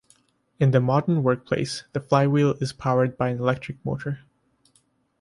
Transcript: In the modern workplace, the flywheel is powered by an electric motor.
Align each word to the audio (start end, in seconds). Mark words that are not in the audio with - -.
In 0.59 0.71
the 0.71 0.79
modern 0.81 1.21
workplace, 1.21 1.83
the 1.93 1.99
flywheel 1.99 2.53
is 2.53 2.73
powered 2.73 3.19
by 3.19 3.29
an 3.29 3.37
electric 3.37 3.85
motor. 3.85 4.21